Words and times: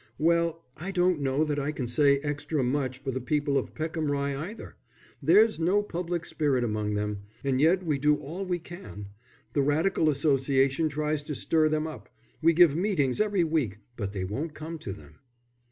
"Well, 0.17 0.65
I 0.75 0.89
don't 0.89 1.21
know 1.21 1.43
that 1.43 1.59
I 1.59 1.71
can 1.71 1.87
say 1.87 2.17
extra 2.21 2.63
much 2.63 2.97
for 2.97 3.11
the 3.11 3.21
people 3.21 3.55
of 3.55 3.75
Peckham 3.75 4.11
Rye 4.11 4.35
either. 4.35 4.75
There's 5.21 5.59
no 5.59 5.83
public 5.83 6.25
spirit 6.25 6.63
among 6.63 6.95
them. 6.95 7.21
And 7.43 7.61
yet 7.61 7.85
we 7.85 7.99
do 7.99 8.15
all 8.15 8.43
we 8.43 8.57
can; 8.57 9.09
the 9.53 9.61
Radical 9.61 10.09
Association 10.09 10.89
tries 10.89 11.23
to 11.25 11.35
stir 11.35 11.69
them 11.69 11.85
up. 11.85 12.09
We 12.41 12.53
give 12.53 12.75
meetings 12.75 13.21
every 13.21 13.43
week 13.43 13.77
but 13.95 14.11
they 14.11 14.25
won't 14.25 14.55
come 14.55 14.79
to 14.79 14.91
them." 14.91 15.19